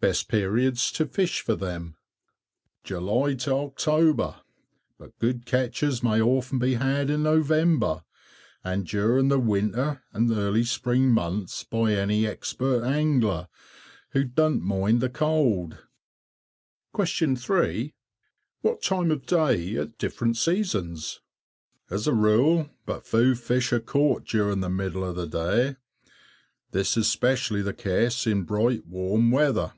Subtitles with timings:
[0.00, 1.92] Best periods to fish for them_?
[2.84, 4.36] July to October,
[4.98, 8.02] but good catches may often be had in November,
[8.64, 13.46] and during the winter and early spring months by any expert angler
[14.12, 15.76] who doesn't mind the cold.
[16.96, 17.94] 3.
[18.62, 21.20] What time of day at different seasons?
[21.90, 25.76] As a rule, but few fish are caught during the middle of the day;
[26.70, 29.74] this is especially the case in bright warm weather.